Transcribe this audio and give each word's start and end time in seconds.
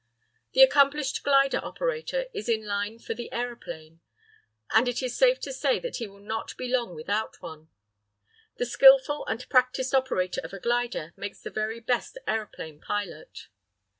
The 0.53 0.63
accomplished 0.63 1.21
glider 1.21 1.59
operator 1.63 2.25
is 2.33 2.49
in 2.49 2.65
line 2.65 2.97
for 2.97 3.13
the 3.13 3.31
aeroplane, 3.31 4.01
and 4.73 4.87
it 4.87 5.03
is 5.03 5.15
safe 5.15 5.39
to 5.41 5.53
say 5.53 5.77
that 5.77 5.97
he 5.97 6.07
will 6.07 6.17
not 6.17 6.57
be 6.57 6.67
long 6.67 6.95
without 6.95 7.39
one. 7.39 7.69
The 8.57 8.65
skilful 8.65 9.27
and 9.27 9.47
practised 9.47 9.93
operator 9.93 10.41
of 10.43 10.53
a 10.53 10.59
glider 10.59 11.13
makes 11.15 11.41
the 11.43 11.51
very 11.51 11.79
best 11.81 12.17
aeroplane 12.27 12.79
pilot. 12.81 13.49